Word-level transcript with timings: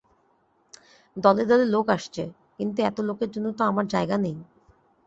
দলে 1.17 1.43
দলে 1.45 1.65
লোক 1.65 1.85
আসছে, 1.89 2.23
কিন্তু 2.57 2.79
এত 2.81 2.97
লোকের 3.01 3.29
জন্য 3.31 3.47
তো 3.57 3.61
আমার 3.63 3.85
জায়গা 3.87 4.15
নেই। 4.17 4.37